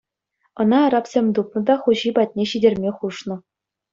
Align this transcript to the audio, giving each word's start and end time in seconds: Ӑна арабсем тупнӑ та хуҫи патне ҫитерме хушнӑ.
Ӑна 0.61 0.79
арабсем 0.87 1.25
тупнӑ 1.39 1.61
та 1.69 1.75
хуҫи 1.83 2.09
патне 2.17 2.43
ҫитерме 2.53 2.91
хушнӑ. 3.03 3.35